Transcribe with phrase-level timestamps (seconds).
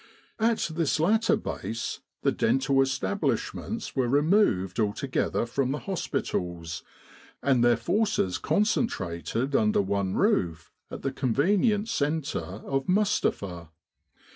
[0.39, 6.81] At this latter Base the dental establishments were removed altogether from the hospitals,
[7.43, 13.69] and their forces concentrated under one roof at the convenient centre of Mustapha.